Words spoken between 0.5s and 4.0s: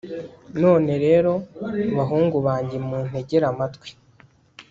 None rero bahungu banjye muntegere amatwi